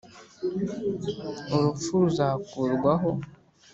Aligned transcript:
Urupfu 1.53 1.91
ruzakurwaho 2.01 3.09